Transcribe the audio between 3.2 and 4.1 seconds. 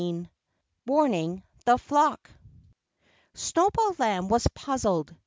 Snowball